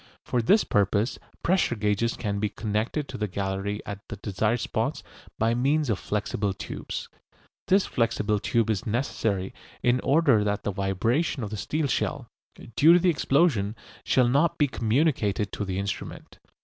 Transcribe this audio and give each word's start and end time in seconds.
For 0.25 0.41
this 0.41 0.63
purpose 0.63 1.19
pressure 1.43 1.75
gauges 1.75 2.17
can 2.17 2.39
be 2.39 2.49
connected 2.49 3.07
to 3.07 3.19
the 3.19 3.27
gallery 3.27 3.83
at 3.85 3.99
the 4.07 4.15
desired 4.15 4.59
spots 4.61 5.03
by 5.37 5.53
means 5.53 5.91
of 5.91 5.99
flexible 5.99 6.53
tubes. 6.55 7.07
This 7.67 7.85
flexible 7.85 8.39
tube 8.39 8.71
is 8.71 8.87
necessary 8.87 9.53
in 9.83 9.99
order 9.99 10.43
that 10.43 10.63
the 10.63 10.71
vibration 10.71 11.43
of 11.43 11.51
the 11.51 11.55
steel 11.57 11.85
shell, 11.85 12.25
due 12.75 12.93
to 12.93 12.99
the 12.99 13.11
explosion, 13.11 13.75
shall 14.03 14.27
not 14.27 14.57
be 14.57 14.67
communicated 14.67 15.51
to 15.51 15.65
the 15.65 15.77
instrument. 15.77 16.39